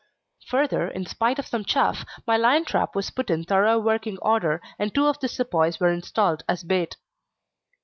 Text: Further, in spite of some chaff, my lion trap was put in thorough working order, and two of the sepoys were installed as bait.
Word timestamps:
Further, 0.47 0.87
in 0.87 1.05
spite 1.05 1.37
of 1.37 1.45
some 1.45 1.63
chaff, 1.63 2.07
my 2.25 2.35
lion 2.35 2.65
trap 2.65 2.95
was 2.95 3.11
put 3.11 3.29
in 3.29 3.43
thorough 3.43 3.77
working 3.77 4.17
order, 4.19 4.59
and 4.79 4.91
two 4.95 5.05
of 5.05 5.19
the 5.19 5.27
sepoys 5.27 5.79
were 5.79 5.89
installed 5.89 6.41
as 6.49 6.63
bait. 6.63 6.97